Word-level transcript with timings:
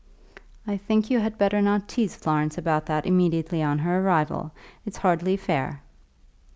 "I 0.65 0.77
think 0.77 1.11
you 1.11 1.19
had 1.19 1.37
better 1.37 1.61
not 1.61 1.87
tease 1.87 2.15
Florence 2.15 2.57
about 2.57 2.87
that 2.87 3.05
immediately 3.05 3.61
on 3.61 3.77
her 3.77 3.99
arrival. 4.01 4.51
It's 4.83 4.97
hardly 4.97 5.37
fair." 5.37 5.83